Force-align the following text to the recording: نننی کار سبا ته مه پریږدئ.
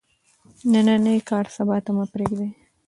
نننی 0.71 1.17
کار 1.29 1.45
سبا 1.57 1.77
ته 1.85 1.91
مه 1.97 2.05
پریږدئ. 2.13 2.49